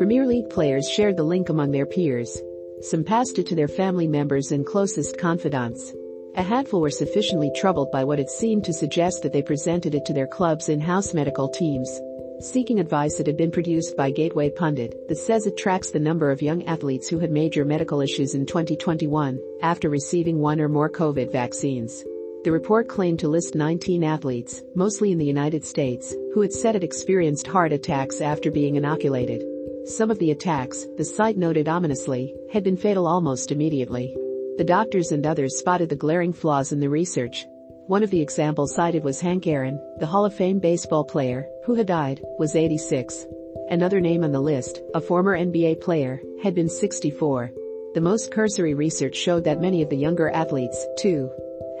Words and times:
Premier 0.00 0.26
League 0.26 0.48
players 0.48 0.88
shared 0.88 1.18
the 1.18 1.22
link 1.22 1.50
among 1.50 1.72
their 1.72 1.84
peers. 1.84 2.40
Some 2.80 3.04
passed 3.04 3.38
it 3.38 3.46
to 3.48 3.54
their 3.54 3.68
family 3.68 4.08
members 4.08 4.50
and 4.50 4.64
closest 4.64 5.18
confidants. 5.18 5.92
A 6.36 6.42
handful 6.42 6.80
were 6.80 6.88
sufficiently 6.88 7.52
troubled 7.54 7.90
by 7.92 8.02
what 8.04 8.18
it 8.18 8.30
seemed 8.30 8.64
to 8.64 8.72
suggest 8.72 9.22
that 9.22 9.34
they 9.34 9.42
presented 9.42 9.94
it 9.94 10.06
to 10.06 10.14
their 10.14 10.26
club's 10.26 10.70
in-house 10.70 11.12
medical 11.12 11.50
teams. 11.50 12.00
Seeking 12.40 12.80
advice 12.80 13.20
it 13.20 13.26
had 13.26 13.36
been 13.36 13.50
produced 13.50 13.94
by 13.94 14.10
Gateway 14.10 14.48
Pundit 14.48 15.06
that 15.08 15.18
says 15.18 15.46
it 15.46 15.58
tracks 15.58 15.90
the 15.90 16.00
number 16.00 16.30
of 16.30 16.40
young 16.40 16.64
athletes 16.64 17.06
who 17.06 17.18
had 17.18 17.30
major 17.30 17.66
medical 17.66 18.00
issues 18.00 18.34
in 18.34 18.46
2021 18.46 19.38
after 19.60 19.90
receiving 19.90 20.38
one 20.38 20.62
or 20.62 20.70
more 20.70 20.88
COVID 20.88 21.30
vaccines. 21.30 22.02
The 22.44 22.52
report 22.52 22.88
claimed 22.88 23.18
to 23.18 23.28
list 23.28 23.54
19 23.54 24.02
athletes, 24.02 24.62
mostly 24.74 25.12
in 25.12 25.18
the 25.18 25.26
United 25.26 25.62
States, 25.62 26.14
who 26.32 26.40
had 26.40 26.54
said 26.54 26.74
it 26.74 26.84
experienced 26.84 27.46
heart 27.46 27.74
attacks 27.74 28.22
after 28.22 28.50
being 28.50 28.76
inoculated. 28.76 29.44
Some 29.86 30.10
of 30.10 30.18
the 30.18 30.30
attacks, 30.30 30.86
the 30.98 31.04
site 31.04 31.38
noted 31.38 31.68
ominously, 31.68 32.34
had 32.52 32.62
been 32.62 32.76
fatal 32.76 33.06
almost 33.06 33.50
immediately. 33.50 34.14
The 34.58 34.64
doctors 34.64 35.10
and 35.10 35.26
others 35.26 35.56
spotted 35.56 35.88
the 35.88 35.96
glaring 35.96 36.34
flaws 36.34 36.70
in 36.70 36.80
the 36.80 36.90
research. 36.90 37.46
One 37.86 38.02
of 38.02 38.10
the 38.10 38.20
examples 38.20 38.74
cited 38.74 39.02
was 39.02 39.20
Hank 39.20 39.46
Aaron, 39.46 39.80
the 39.98 40.06
Hall 40.06 40.26
of 40.26 40.34
Fame 40.34 40.58
baseball 40.58 41.02
player, 41.02 41.48
who 41.64 41.74
had 41.74 41.86
died, 41.86 42.20
was 42.38 42.54
86. 42.54 43.26
Another 43.70 44.00
name 44.00 44.22
on 44.22 44.32
the 44.32 44.40
list, 44.40 44.82
a 44.94 45.00
former 45.00 45.36
NBA 45.36 45.80
player, 45.80 46.20
had 46.42 46.54
been 46.54 46.68
64. 46.68 47.50
The 47.94 48.00
most 48.00 48.30
cursory 48.30 48.74
research 48.74 49.16
showed 49.16 49.44
that 49.44 49.62
many 49.62 49.80
of 49.82 49.88
the 49.88 49.96
younger 49.96 50.28
athletes, 50.30 50.86
too, 50.98 51.30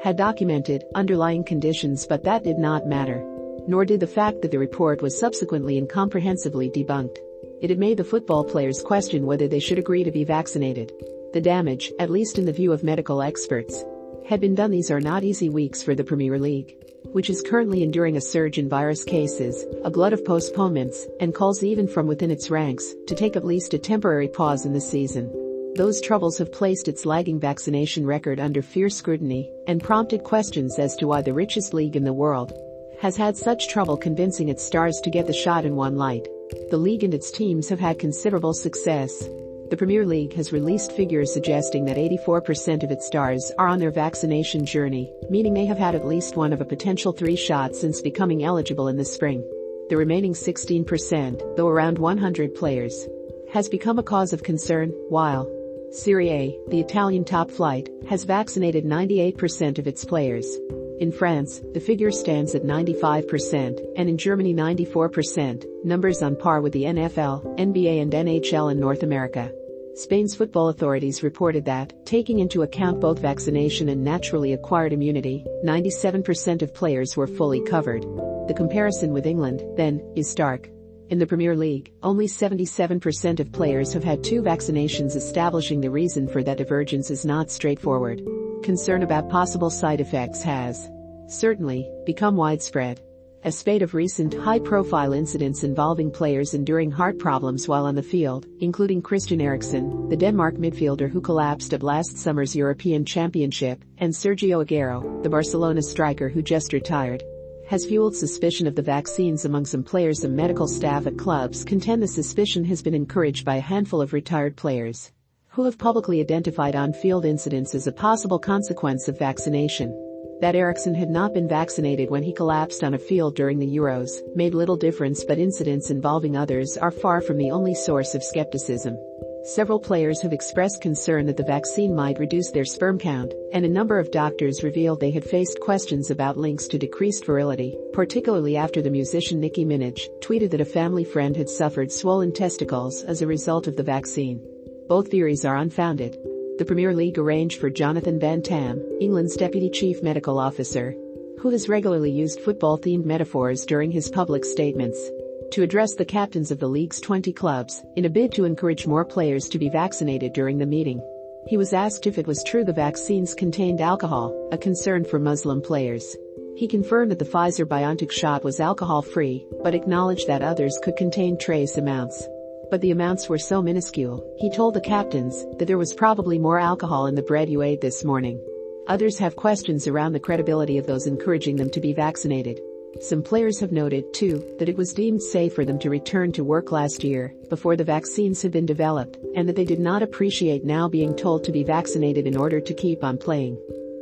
had 0.02 0.16
documented 0.16 0.84
underlying 0.94 1.44
conditions 1.44 2.06
but 2.06 2.24
that 2.24 2.44
did 2.44 2.58
not 2.58 2.86
matter. 2.86 3.22
Nor 3.68 3.84
did 3.84 4.00
the 4.00 4.06
fact 4.06 4.40
that 4.40 4.50
the 4.50 4.58
report 4.58 5.02
was 5.02 5.18
subsequently 5.18 5.76
incomprehensibly 5.76 6.70
debunked. 6.70 7.18
It 7.60 7.68
had 7.68 7.78
made 7.78 7.98
the 7.98 8.04
football 8.04 8.42
players 8.42 8.82
question 8.82 9.26
whether 9.26 9.46
they 9.46 9.60
should 9.60 9.78
agree 9.78 10.02
to 10.02 10.10
be 10.10 10.24
vaccinated. 10.24 10.92
The 11.34 11.42
damage, 11.42 11.92
at 11.98 12.08
least 12.08 12.38
in 12.38 12.46
the 12.46 12.52
view 12.52 12.72
of 12.72 12.82
medical 12.82 13.20
experts, 13.20 13.84
had 14.26 14.40
been 14.40 14.54
done. 14.54 14.70
These 14.70 14.90
are 14.90 15.00
not 15.00 15.24
easy 15.24 15.50
weeks 15.50 15.82
for 15.82 15.94
the 15.94 16.02
Premier 16.02 16.38
League, 16.38 16.74
which 17.12 17.28
is 17.28 17.42
currently 17.42 17.82
enduring 17.82 18.16
a 18.16 18.20
surge 18.20 18.58
in 18.58 18.68
virus 18.68 19.04
cases, 19.04 19.66
a 19.84 19.90
glut 19.90 20.14
of 20.14 20.24
postponements, 20.24 21.06
and 21.20 21.34
calls 21.34 21.62
even 21.62 21.86
from 21.86 22.06
within 22.06 22.30
its 22.30 22.50
ranks 22.50 22.94
to 23.06 23.14
take 23.14 23.36
at 23.36 23.44
least 23.44 23.74
a 23.74 23.78
temporary 23.78 24.28
pause 24.28 24.64
in 24.64 24.72
the 24.72 24.80
season. 24.80 25.30
Those 25.76 26.00
troubles 26.00 26.38
have 26.38 26.52
placed 26.52 26.88
its 26.88 27.04
lagging 27.04 27.38
vaccination 27.38 28.06
record 28.06 28.40
under 28.40 28.62
fierce 28.62 28.96
scrutiny 28.96 29.52
and 29.66 29.82
prompted 29.82 30.24
questions 30.24 30.78
as 30.78 30.96
to 30.96 31.06
why 31.06 31.20
the 31.20 31.34
richest 31.34 31.74
league 31.74 31.94
in 31.94 32.04
the 32.04 32.12
world 32.12 32.52
has 33.00 33.16
had 33.16 33.36
such 33.36 33.68
trouble 33.68 33.98
convincing 33.98 34.48
its 34.48 34.64
stars 34.64 34.98
to 35.04 35.10
get 35.10 35.26
the 35.26 35.32
shot 35.32 35.66
in 35.66 35.76
one 35.76 35.96
light. 35.96 36.26
The 36.70 36.76
league 36.76 37.04
and 37.04 37.14
its 37.14 37.30
teams 37.30 37.68
have 37.68 37.80
had 37.80 37.98
considerable 37.98 38.54
success, 38.54 39.28
the 39.70 39.76
Premier 39.76 40.04
League 40.04 40.32
has 40.32 40.52
released 40.52 40.90
figures 40.90 41.32
suggesting 41.32 41.84
that 41.84 41.96
84% 41.96 42.82
of 42.82 42.90
its 42.90 43.06
stars 43.06 43.52
are 43.56 43.68
on 43.68 43.78
their 43.78 43.92
vaccination 43.92 44.66
journey, 44.66 45.12
meaning 45.30 45.54
they 45.54 45.66
have 45.66 45.78
had 45.78 45.94
at 45.94 46.04
least 46.04 46.34
one 46.34 46.52
of 46.52 46.60
a 46.60 46.64
potential 46.64 47.12
three 47.12 47.36
shots 47.36 47.80
since 47.80 48.00
becoming 48.00 48.42
eligible 48.42 48.88
in 48.88 48.96
the 48.96 49.04
spring. 49.04 49.48
The 49.88 49.96
remaining 49.96 50.32
16%, 50.32 51.56
though 51.56 51.68
around 51.68 51.98
100 51.98 52.52
players, 52.56 53.06
has 53.52 53.68
become 53.68 54.00
a 54.00 54.02
cause 54.02 54.32
of 54.32 54.42
concern, 54.42 54.90
while 55.08 55.48
Serie 55.92 56.30
A, 56.30 56.58
the 56.66 56.80
Italian 56.80 57.24
top 57.24 57.48
flight, 57.48 57.88
has 58.08 58.24
vaccinated 58.24 58.84
98% 58.84 59.78
of 59.78 59.86
its 59.86 60.04
players. 60.04 60.58
In 61.00 61.10
France, 61.10 61.62
the 61.72 61.80
figure 61.80 62.10
stands 62.10 62.54
at 62.54 62.62
95%, 62.62 63.80
and 63.96 64.06
in 64.06 64.18
Germany 64.18 64.52
94%, 64.52 65.64
numbers 65.82 66.20
on 66.20 66.36
par 66.36 66.60
with 66.60 66.74
the 66.74 66.82
NFL, 66.82 67.58
NBA 67.58 68.02
and 68.02 68.12
NHL 68.12 68.70
in 68.70 68.78
North 68.78 69.02
America. 69.02 69.50
Spain's 69.94 70.34
football 70.36 70.68
authorities 70.68 71.22
reported 71.22 71.64
that, 71.64 71.94
taking 72.04 72.40
into 72.40 72.62
account 72.62 73.00
both 73.00 73.18
vaccination 73.18 73.88
and 73.88 74.04
naturally 74.04 74.52
acquired 74.52 74.92
immunity, 74.92 75.42
97% 75.64 76.60
of 76.60 76.74
players 76.74 77.16
were 77.16 77.26
fully 77.26 77.62
covered. 77.62 78.02
The 78.46 78.54
comparison 78.54 79.14
with 79.14 79.26
England, 79.26 79.62
then, 79.78 80.02
is 80.14 80.28
stark. 80.30 80.68
In 81.08 81.18
the 81.18 81.26
Premier 81.26 81.56
League, 81.56 81.92
only 82.02 82.26
77% 82.26 83.40
of 83.40 83.50
players 83.52 83.94
have 83.94 84.04
had 84.04 84.22
two 84.22 84.42
vaccinations 84.42 85.16
establishing 85.16 85.80
the 85.80 85.90
reason 85.90 86.28
for 86.28 86.42
that 86.42 86.58
divergence 86.58 87.10
is 87.10 87.24
not 87.24 87.50
straightforward. 87.50 88.20
Concern 88.62 89.02
about 89.02 89.30
possible 89.30 89.70
side 89.70 90.00
effects 90.00 90.42
has, 90.42 90.88
certainly, 91.30 91.90
become 92.04 92.36
widespread. 92.36 93.00
A 93.42 93.50
spate 93.50 93.80
of 93.80 93.94
recent 93.94 94.34
high-profile 94.34 95.14
incidents 95.14 95.64
involving 95.64 96.10
players 96.10 96.52
enduring 96.52 96.90
heart 96.90 97.18
problems 97.18 97.66
while 97.66 97.86
on 97.86 97.94
the 97.94 98.02
field, 98.02 98.44
including 98.60 99.00
Christian 99.00 99.40
Eriksen, 99.40 100.10
the 100.10 100.16
Denmark 100.16 100.56
midfielder 100.56 101.08
who 101.08 101.22
collapsed 101.22 101.72
at 101.72 101.82
last 101.82 102.18
summer's 102.18 102.54
European 102.54 103.02
Championship, 103.02 103.82
and 103.96 104.12
Sergio 104.12 104.62
Aguero, 104.62 105.22
the 105.22 105.30
Barcelona 105.30 105.80
striker 105.80 106.28
who 106.28 106.42
just 106.42 106.74
retired, 106.74 107.22
has 107.66 107.86
fueled 107.86 108.14
suspicion 108.14 108.66
of 108.66 108.74
the 108.74 108.82
vaccines 108.82 109.46
among 109.46 109.64
some 109.64 109.84
players 109.84 110.22
and 110.22 110.36
medical 110.36 110.68
staff 110.68 111.06
at 111.06 111.16
clubs 111.16 111.64
contend 111.64 112.02
the 112.02 112.08
suspicion 112.08 112.62
has 112.64 112.82
been 112.82 112.94
encouraged 112.94 113.46
by 113.46 113.56
a 113.56 113.60
handful 113.60 114.02
of 114.02 114.12
retired 114.12 114.54
players 114.54 115.12
who 115.48 115.64
have 115.64 115.78
publicly 115.78 116.20
identified 116.20 116.76
on-field 116.76 117.24
incidents 117.24 117.74
as 117.74 117.86
a 117.86 117.92
possible 117.92 118.38
consequence 118.38 119.08
of 119.08 119.18
vaccination 119.18 120.09
that 120.40 120.54
Eriksen 120.54 120.94
had 120.94 121.10
not 121.10 121.34
been 121.34 121.48
vaccinated 121.48 122.10
when 122.10 122.22
he 122.22 122.32
collapsed 122.32 122.82
on 122.82 122.94
a 122.94 122.98
field 122.98 123.36
during 123.36 123.58
the 123.58 123.76
Euros 123.76 124.10
made 124.34 124.54
little 124.54 124.76
difference 124.76 125.24
but 125.24 125.38
incidents 125.38 125.90
involving 125.90 126.36
others 126.36 126.76
are 126.76 126.90
far 126.90 127.20
from 127.20 127.36
the 127.36 127.50
only 127.50 127.74
source 127.74 128.14
of 128.14 128.22
skepticism. 128.22 128.96
Several 129.44 129.80
players 129.80 130.20
have 130.20 130.34
expressed 130.34 130.82
concern 130.82 131.24
that 131.24 131.38
the 131.38 131.42
vaccine 131.42 131.94
might 131.94 132.18
reduce 132.18 132.50
their 132.50 132.66
sperm 132.66 132.98
count, 132.98 133.32
and 133.54 133.64
a 133.64 133.68
number 133.68 133.98
of 133.98 134.10
doctors 134.10 134.62
revealed 134.62 135.00
they 135.00 135.10
had 135.10 135.24
faced 135.24 135.60
questions 135.60 136.10
about 136.10 136.36
links 136.36 136.68
to 136.68 136.78
decreased 136.78 137.24
virility, 137.24 137.74
particularly 137.94 138.58
after 138.58 138.82
the 138.82 138.90
musician 138.90 139.40
Nicki 139.40 139.64
Minaj 139.64 140.00
tweeted 140.20 140.50
that 140.50 140.60
a 140.60 140.66
family 140.66 141.04
friend 141.04 141.34
had 141.36 141.48
suffered 141.48 141.90
swollen 141.90 142.32
testicles 142.32 143.02
as 143.04 143.22
a 143.22 143.26
result 143.26 143.66
of 143.66 143.76
the 143.76 143.82
vaccine. 143.82 144.42
Both 144.88 145.10
theories 145.10 145.46
are 145.46 145.56
unfounded, 145.56 146.18
the 146.60 146.66
Premier 146.66 146.92
League 146.92 147.18
arranged 147.18 147.58
for 147.58 147.70
Jonathan 147.70 148.20
Van 148.20 148.42
Tam, 148.42 148.86
England's 149.00 149.34
Deputy 149.34 149.70
Chief 149.70 150.02
Medical 150.02 150.38
Officer, 150.38 150.94
who 151.38 151.48
has 151.48 151.70
regularly 151.70 152.10
used 152.10 152.38
football-themed 152.38 153.06
metaphors 153.06 153.64
during 153.64 153.90
his 153.90 154.10
public 154.10 154.44
statements, 154.44 155.10
to 155.52 155.62
address 155.62 155.94
the 155.94 156.04
captains 156.04 156.50
of 156.50 156.58
the 156.58 156.68
league's 156.68 157.00
20 157.00 157.32
clubs 157.32 157.82
in 157.96 158.04
a 158.04 158.10
bid 158.10 158.30
to 158.32 158.44
encourage 158.44 158.86
more 158.86 159.06
players 159.06 159.48
to 159.48 159.58
be 159.58 159.70
vaccinated 159.70 160.34
during 160.34 160.58
the 160.58 160.66
meeting. 160.66 161.00
He 161.46 161.56
was 161.56 161.72
asked 161.72 162.06
if 162.06 162.18
it 162.18 162.26
was 162.26 162.44
true 162.44 162.62
the 162.62 162.74
vaccines 162.74 163.32
contained 163.32 163.80
alcohol, 163.80 164.50
a 164.52 164.58
concern 164.58 165.06
for 165.06 165.18
Muslim 165.18 165.62
players. 165.62 166.14
He 166.56 166.68
confirmed 166.68 167.10
that 167.10 167.18
the 167.18 167.24
Pfizer-BioNTech 167.24 168.12
shot 168.12 168.44
was 168.44 168.60
alcohol-free, 168.60 169.46
but 169.62 169.74
acknowledged 169.74 170.26
that 170.26 170.42
others 170.42 170.78
could 170.82 170.96
contain 170.98 171.38
trace 171.38 171.78
amounts 171.78 172.28
but 172.70 172.80
the 172.80 172.92
amounts 172.92 173.28
were 173.28 173.38
so 173.38 173.60
minuscule, 173.60 174.24
he 174.38 174.50
told 174.50 174.74
the 174.74 174.80
captains 174.80 175.44
that 175.58 175.66
there 175.66 175.78
was 175.78 175.92
probably 175.92 176.38
more 176.38 176.58
alcohol 176.58 177.06
in 177.06 177.14
the 177.14 177.22
bread 177.22 177.50
you 177.50 177.62
ate 177.62 177.80
this 177.80 178.04
morning. 178.04 178.40
Others 178.86 179.18
have 179.18 179.36
questions 179.36 179.86
around 179.86 180.12
the 180.12 180.20
credibility 180.20 180.78
of 180.78 180.86
those 180.86 181.06
encouraging 181.06 181.56
them 181.56 181.70
to 181.70 181.80
be 181.80 181.92
vaccinated. 181.92 182.60
Some 183.00 183.22
players 183.22 183.60
have 183.60 183.70
noted, 183.70 184.12
too, 184.12 184.44
that 184.58 184.68
it 184.68 184.76
was 184.76 184.92
deemed 184.92 185.22
safe 185.22 185.54
for 185.54 185.64
them 185.64 185.78
to 185.78 185.90
return 185.90 186.32
to 186.32 186.42
work 186.42 186.72
last 186.72 187.04
year, 187.04 187.32
before 187.48 187.76
the 187.76 187.84
vaccines 187.84 188.42
had 188.42 188.50
been 188.50 188.66
developed, 188.66 189.16
and 189.36 189.48
that 189.48 189.54
they 189.54 189.64
did 189.64 189.78
not 189.78 190.02
appreciate 190.02 190.64
now 190.64 190.88
being 190.88 191.14
told 191.14 191.44
to 191.44 191.52
be 191.52 191.62
vaccinated 191.62 192.26
in 192.26 192.36
order 192.36 192.60
to 192.60 192.74
keep 192.74 193.04
on 193.04 193.16
playing. 193.16 193.56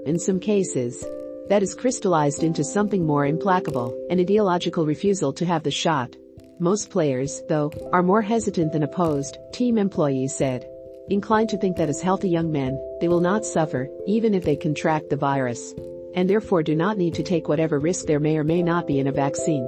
In 0.06 0.18
some 0.18 0.40
cases, 0.40 1.04
that 1.48 1.62
is 1.62 1.74
crystallized 1.74 2.42
into 2.42 2.64
something 2.64 3.04
more 3.04 3.26
implacable, 3.26 3.94
an 4.10 4.20
ideological 4.20 4.86
refusal 4.86 5.34
to 5.34 5.44
have 5.44 5.62
the 5.62 5.70
shot, 5.70 6.16
most 6.60 6.90
players, 6.90 7.42
though, 7.48 7.72
are 7.92 8.02
more 8.02 8.22
hesitant 8.22 8.72
than 8.72 8.82
opposed, 8.82 9.38
team 9.52 9.78
employees 9.78 10.34
said. 10.34 10.68
Inclined 11.10 11.48
to 11.50 11.56
think 11.56 11.76
that 11.76 11.88
as 11.88 12.02
healthy 12.02 12.28
young 12.28 12.52
men, 12.52 12.78
they 13.00 13.08
will 13.08 13.20
not 13.20 13.44
suffer, 13.44 13.88
even 14.06 14.34
if 14.34 14.44
they 14.44 14.56
contract 14.56 15.08
the 15.08 15.16
virus. 15.16 15.74
And 16.14 16.28
therefore 16.28 16.62
do 16.62 16.74
not 16.74 16.98
need 16.98 17.14
to 17.14 17.22
take 17.22 17.48
whatever 17.48 17.78
risk 17.78 18.06
there 18.06 18.20
may 18.20 18.36
or 18.36 18.44
may 18.44 18.62
not 18.62 18.86
be 18.86 18.98
in 18.98 19.06
a 19.06 19.12
vaccine. 19.12 19.66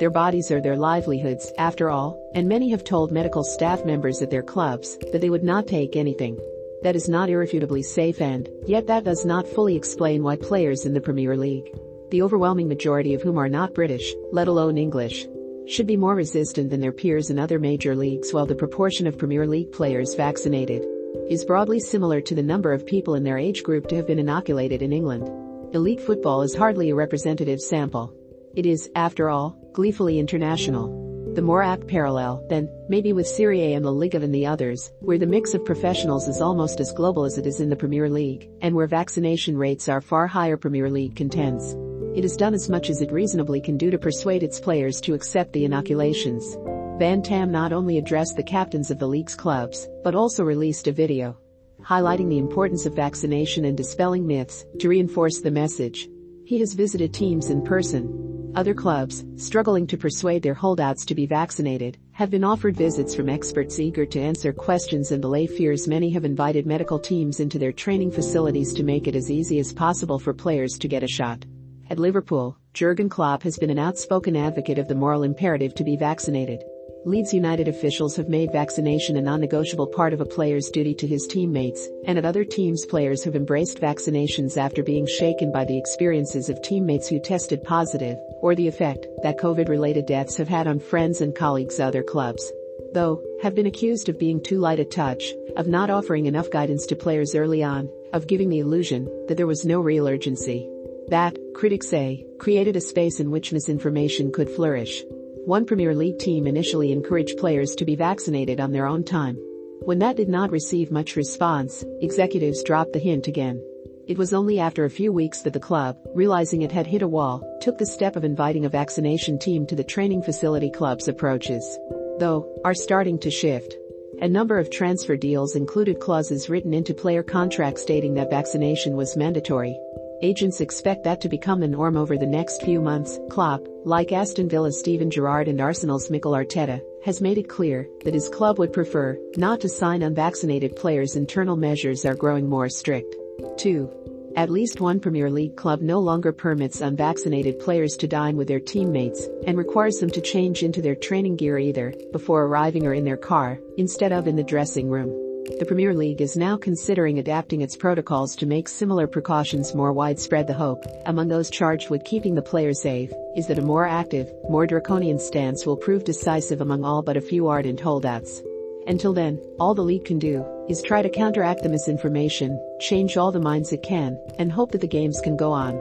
Their 0.00 0.10
bodies 0.10 0.50
are 0.50 0.60
their 0.60 0.76
livelihoods, 0.76 1.52
after 1.58 1.88
all, 1.88 2.18
and 2.34 2.48
many 2.48 2.70
have 2.70 2.82
told 2.82 3.12
medical 3.12 3.44
staff 3.44 3.84
members 3.84 4.20
at 4.20 4.30
their 4.30 4.42
clubs 4.42 4.98
that 5.12 5.20
they 5.20 5.30
would 5.30 5.44
not 5.44 5.66
take 5.66 5.96
anything. 5.96 6.38
That 6.82 6.96
is 6.96 7.08
not 7.08 7.30
irrefutably 7.30 7.84
safe 7.84 8.20
and, 8.20 8.48
yet 8.66 8.88
that 8.88 9.04
does 9.04 9.24
not 9.24 9.46
fully 9.46 9.76
explain 9.76 10.24
why 10.24 10.36
players 10.36 10.84
in 10.84 10.92
the 10.92 11.00
Premier 11.00 11.36
League, 11.36 11.70
the 12.10 12.20
overwhelming 12.20 12.68
majority 12.68 13.14
of 13.14 13.22
whom 13.22 13.38
are 13.38 13.48
not 13.48 13.74
British, 13.74 14.12
let 14.32 14.48
alone 14.48 14.76
English, 14.76 15.26
should 15.66 15.86
be 15.86 15.96
more 15.96 16.14
resistant 16.14 16.70
than 16.70 16.80
their 16.80 16.92
peers 16.92 17.30
in 17.30 17.38
other 17.38 17.58
major 17.58 17.94
leagues 17.94 18.32
while 18.32 18.46
the 18.46 18.54
proportion 18.54 19.06
of 19.06 19.18
Premier 19.18 19.46
League 19.46 19.72
players 19.72 20.14
vaccinated 20.14 20.84
is 21.28 21.44
broadly 21.44 21.78
similar 21.78 22.20
to 22.20 22.34
the 22.34 22.42
number 22.42 22.72
of 22.72 22.86
people 22.86 23.14
in 23.14 23.24
their 23.24 23.38
age 23.38 23.62
group 23.62 23.86
to 23.88 23.96
have 23.96 24.06
been 24.06 24.18
inoculated 24.18 24.82
in 24.82 24.92
England. 24.92 25.28
Elite 25.74 26.00
football 26.00 26.42
is 26.42 26.54
hardly 26.54 26.90
a 26.90 26.94
representative 26.94 27.60
sample. 27.60 28.14
It 28.54 28.66
is, 28.66 28.90
after 28.94 29.30
all, 29.30 29.56
gleefully 29.72 30.18
international. 30.18 31.00
The 31.34 31.40
more 31.40 31.62
apt 31.62 31.86
parallel, 31.86 32.44
then, 32.50 32.68
maybe 32.90 33.14
with 33.14 33.26
Serie 33.26 33.62
A 33.62 33.74
and 33.74 33.86
La 33.86 33.90
Liga 33.90 34.18
than 34.18 34.32
the 34.32 34.44
others, 34.44 34.92
where 35.00 35.16
the 35.16 35.26
mix 35.26 35.54
of 35.54 35.64
professionals 35.64 36.28
is 36.28 36.42
almost 36.42 36.78
as 36.80 36.92
global 36.92 37.24
as 37.24 37.38
it 37.38 37.46
is 37.46 37.60
in 37.60 37.70
the 37.70 37.76
Premier 37.76 38.10
League, 38.10 38.50
and 38.60 38.74
where 38.74 38.86
vaccination 38.86 39.56
rates 39.56 39.88
are 39.88 40.02
far 40.02 40.26
higher 40.26 40.58
Premier 40.58 40.90
League 40.90 41.16
contends. 41.16 41.74
It 42.14 42.24
has 42.24 42.36
done 42.36 42.54
as 42.54 42.68
much 42.68 42.90
as 42.90 43.00
it 43.00 43.12
reasonably 43.12 43.60
can 43.60 43.76
do 43.76 43.90
to 43.90 43.98
persuade 43.98 44.42
its 44.42 44.60
players 44.60 45.00
to 45.02 45.14
accept 45.14 45.52
the 45.52 45.64
inoculations. 45.64 46.56
Van 46.98 47.22
Tam 47.22 47.50
not 47.50 47.72
only 47.72 47.98
addressed 47.98 48.36
the 48.36 48.42
captains 48.42 48.90
of 48.90 48.98
the 48.98 49.08
league's 49.08 49.34
clubs, 49.34 49.88
but 50.04 50.14
also 50.14 50.44
released 50.44 50.86
a 50.88 50.92
video 50.92 51.38
highlighting 51.82 52.28
the 52.28 52.38
importance 52.38 52.86
of 52.86 52.94
vaccination 52.94 53.64
and 53.64 53.76
dispelling 53.76 54.26
myths 54.26 54.64
to 54.78 54.88
reinforce 54.88 55.40
the 55.40 55.50
message. 55.50 56.08
He 56.44 56.58
has 56.60 56.74
visited 56.74 57.12
teams 57.12 57.50
in 57.50 57.62
person. 57.62 58.52
Other 58.54 58.74
clubs, 58.74 59.24
struggling 59.36 59.86
to 59.86 59.96
persuade 59.96 60.42
their 60.42 60.54
holdouts 60.54 61.06
to 61.06 61.14
be 61.14 61.26
vaccinated, 61.26 61.98
have 62.12 62.30
been 62.30 62.44
offered 62.44 62.76
visits 62.76 63.14
from 63.14 63.30
experts 63.30 63.80
eager 63.80 64.04
to 64.06 64.20
answer 64.20 64.52
questions 64.52 65.10
and 65.10 65.24
allay 65.24 65.46
fears. 65.46 65.88
Many 65.88 66.10
have 66.10 66.24
invited 66.24 66.66
medical 66.66 66.98
teams 66.98 67.40
into 67.40 67.58
their 67.58 67.72
training 67.72 68.10
facilities 68.10 68.74
to 68.74 68.82
make 68.82 69.06
it 69.06 69.16
as 69.16 69.30
easy 69.30 69.58
as 69.58 69.72
possible 69.72 70.18
for 70.18 70.34
players 70.34 70.78
to 70.78 70.88
get 70.88 71.02
a 71.02 71.08
shot. 71.08 71.44
At 71.92 71.98
Liverpool, 71.98 72.56
Jurgen 72.72 73.10
Klopp 73.10 73.42
has 73.42 73.58
been 73.58 73.68
an 73.68 73.78
outspoken 73.78 74.34
advocate 74.34 74.78
of 74.78 74.88
the 74.88 74.94
moral 74.94 75.24
imperative 75.24 75.74
to 75.74 75.84
be 75.84 75.94
vaccinated. 75.94 76.64
Leeds 77.04 77.34
United 77.34 77.68
officials 77.68 78.16
have 78.16 78.30
made 78.30 78.50
vaccination 78.50 79.18
a 79.18 79.20
non-negotiable 79.20 79.88
part 79.88 80.14
of 80.14 80.22
a 80.22 80.24
player's 80.24 80.70
duty 80.70 80.94
to 80.94 81.06
his 81.06 81.26
teammates, 81.26 81.86
and 82.06 82.16
at 82.16 82.24
other 82.24 82.46
teams 82.46 82.86
players 82.86 83.22
have 83.22 83.36
embraced 83.36 83.78
vaccinations 83.78 84.56
after 84.56 84.82
being 84.82 85.06
shaken 85.06 85.52
by 85.52 85.66
the 85.66 85.76
experiences 85.76 86.48
of 86.48 86.62
teammates 86.62 87.08
who 87.08 87.20
tested 87.20 87.62
positive, 87.62 88.16
or 88.40 88.54
the 88.54 88.68
effect 88.68 89.06
that 89.22 89.38
COVID-related 89.38 90.06
deaths 90.06 90.38
have 90.38 90.48
had 90.48 90.66
on 90.66 90.78
friends 90.78 91.20
and 91.20 91.34
colleagues 91.34 91.78
other 91.78 92.02
clubs. 92.02 92.50
Though, 92.94 93.22
have 93.42 93.54
been 93.54 93.66
accused 93.66 94.08
of 94.08 94.18
being 94.18 94.42
too 94.42 94.58
light 94.58 94.80
a 94.80 94.86
touch, 94.86 95.34
of 95.58 95.68
not 95.68 95.90
offering 95.90 96.24
enough 96.24 96.50
guidance 96.50 96.86
to 96.86 96.96
players 96.96 97.34
early 97.34 97.62
on, 97.62 97.90
of 98.14 98.28
giving 98.28 98.48
the 98.48 98.60
illusion 98.60 99.26
that 99.28 99.36
there 99.36 99.46
was 99.46 99.66
no 99.66 99.78
real 99.78 100.08
urgency. 100.08 100.66
That, 101.12 101.36
critics 101.54 101.88
say, 101.90 102.24
created 102.38 102.74
a 102.74 102.80
space 102.80 103.20
in 103.20 103.30
which 103.30 103.52
misinformation 103.52 104.32
could 104.32 104.48
flourish. 104.48 105.04
One 105.44 105.66
Premier 105.66 105.94
League 105.94 106.18
team 106.18 106.46
initially 106.46 106.90
encouraged 106.90 107.36
players 107.36 107.74
to 107.74 107.84
be 107.84 107.94
vaccinated 107.94 108.60
on 108.60 108.72
their 108.72 108.86
own 108.86 109.04
time. 109.04 109.36
When 109.84 109.98
that 109.98 110.16
did 110.16 110.30
not 110.30 110.50
receive 110.50 110.90
much 110.90 111.14
response, 111.14 111.84
executives 112.00 112.62
dropped 112.62 112.94
the 112.94 112.98
hint 112.98 113.26
again. 113.26 113.62
It 114.08 114.16
was 114.16 114.32
only 114.32 114.58
after 114.58 114.86
a 114.86 114.90
few 114.90 115.12
weeks 115.12 115.42
that 115.42 115.52
the 115.52 115.60
club, 115.60 115.98
realizing 116.14 116.62
it 116.62 116.72
had 116.72 116.86
hit 116.86 117.02
a 117.02 117.08
wall, 117.08 117.42
took 117.60 117.76
the 117.76 117.84
step 117.84 118.16
of 118.16 118.24
inviting 118.24 118.64
a 118.64 118.70
vaccination 118.70 119.38
team 119.38 119.66
to 119.66 119.76
the 119.76 119.84
training 119.84 120.22
facility 120.22 120.70
club's 120.70 121.08
approaches. 121.08 121.78
Though, 122.20 122.58
are 122.64 122.72
starting 122.72 123.18
to 123.18 123.30
shift. 123.30 123.76
A 124.22 124.28
number 124.28 124.58
of 124.58 124.70
transfer 124.70 125.18
deals 125.18 125.56
included 125.56 126.00
clauses 126.00 126.48
written 126.48 126.72
into 126.72 126.94
player 126.94 127.22
contracts 127.22 127.82
stating 127.82 128.14
that 128.14 128.30
vaccination 128.30 128.96
was 128.96 129.14
mandatory. 129.14 129.78
Agents 130.24 130.60
expect 130.60 131.02
that 131.02 131.20
to 131.20 131.28
become 131.28 131.58
the 131.58 131.66
norm 131.66 131.96
over 131.96 132.16
the 132.16 132.24
next 132.24 132.62
few 132.62 132.80
months. 132.80 133.18
Klopp, 133.28 133.66
like 133.84 134.12
Aston 134.12 134.48
Villa's 134.48 134.78
Steven 134.78 135.10
Gerrard 135.10 135.48
and 135.48 135.60
Arsenal's 135.60 136.10
Mikel 136.10 136.30
Arteta, 136.30 136.80
has 137.04 137.20
made 137.20 137.38
it 137.38 137.48
clear 137.48 137.88
that 138.04 138.14
his 138.14 138.28
club 138.28 138.56
would 138.60 138.72
prefer 138.72 139.18
not 139.36 139.60
to 139.60 139.68
sign 139.68 140.02
unvaccinated 140.02 140.76
players. 140.76 141.16
Internal 141.16 141.56
measures 141.56 142.04
are 142.04 142.14
growing 142.14 142.48
more 142.48 142.68
strict. 142.68 143.16
2. 143.56 144.32
At 144.36 144.48
least 144.48 144.80
one 144.80 145.00
Premier 145.00 145.28
League 145.28 145.56
club 145.56 145.80
no 145.80 145.98
longer 145.98 146.30
permits 146.30 146.82
unvaccinated 146.82 147.58
players 147.58 147.96
to 147.96 148.06
dine 148.06 148.36
with 148.36 148.46
their 148.46 148.60
teammates 148.60 149.26
and 149.48 149.58
requires 149.58 149.98
them 149.98 150.10
to 150.10 150.20
change 150.20 150.62
into 150.62 150.80
their 150.80 150.94
training 150.94 151.34
gear 151.34 151.58
either 151.58 151.92
before 152.12 152.44
arriving 152.44 152.86
or 152.86 152.94
in 152.94 153.04
their 153.04 153.16
car, 153.16 153.58
instead 153.76 154.12
of 154.12 154.28
in 154.28 154.36
the 154.36 154.44
dressing 154.44 154.88
room. 154.88 155.31
The 155.58 155.66
Premier 155.66 155.94
League 155.94 156.20
is 156.20 156.36
now 156.36 156.56
considering 156.56 157.18
adapting 157.18 157.60
its 157.60 157.76
protocols 157.76 158.36
to 158.36 158.46
make 158.46 158.68
similar 158.68 159.06
precautions 159.06 159.74
more 159.74 159.92
widespread. 159.92 160.46
The 160.46 160.54
hope, 160.54 160.84
among 161.06 161.28
those 161.28 161.50
charged 161.50 161.90
with 161.90 162.04
keeping 162.04 162.34
the 162.34 162.42
players 162.42 162.80
safe, 162.80 163.12
is 163.36 163.46
that 163.46 163.58
a 163.58 163.62
more 163.62 163.86
active, 163.86 164.32
more 164.48 164.66
draconian 164.66 165.18
stance 165.18 165.64
will 165.64 165.76
prove 165.76 166.04
decisive 166.04 166.60
among 166.60 166.84
all 166.84 167.02
but 167.02 167.16
a 167.16 167.20
few 167.20 167.48
ardent 167.48 167.80
holdouts. 167.80 168.42
Until 168.86 169.12
then, 169.12 169.40
all 169.58 169.74
the 169.74 169.82
league 169.82 170.04
can 170.04 170.18
do 170.18 170.44
is 170.68 170.82
try 170.82 171.02
to 171.02 171.08
counteract 171.08 171.62
the 171.62 171.68
misinformation, 171.68 172.58
change 172.80 173.16
all 173.16 173.32
the 173.32 173.40
minds 173.40 173.72
it 173.72 173.82
can, 173.82 174.18
and 174.38 174.50
hope 174.50 174.72
that 174.72 174.80
the 174.80 174.88
games 174.88 175.20
can 175.20 175.36
go 175.36 175.52
on. 175.52 175.74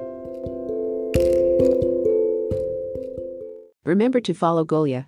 Remember 3.84 4.20
to 4.22 4.34
follow 4.34 4.64
Golia 4.64 5.08